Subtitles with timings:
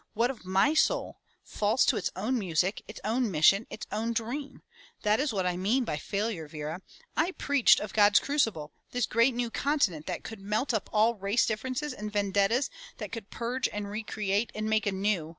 [0.15, 1.19] "What of my soul?
[1.43, 4.63] False to its own music, its own mission, its own dream.
[5.03, 6.81] That is what I mean by failure, Vera.
[7.15, 11.45] I preached of God's crucible, this great new continent that could melt up all race
[11.45, 15.29] differences and vendettas, that could purge and re create and make anew.